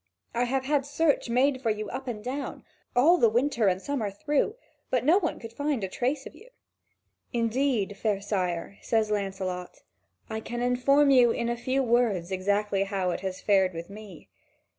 [0.33, 2.65] I have had search made for you up and down,
[2.95, 4.55] all the winter and summer through,
[4.89, 6.49] but no one could find a trace of you."
[7.33, 9.83] "Indeed, fair sire," says Lancelot,
[10.27, 14.27] "I can inform you in a few words exactly how it has fared with me.